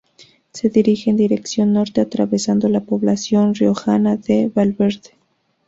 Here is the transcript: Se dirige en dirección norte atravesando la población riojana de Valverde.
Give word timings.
Se 0.51 0.67
dirige 0.71 1.11
en 1.11 1.17
dirección 1.17 1.73
norte 1.73 2.01
atravesando 2.01 2.67
la 2.69 2.79
población 2.79 3.53
riojana 3.53 4.17
de 4.17 4.49
Valverde. 4.51 5.11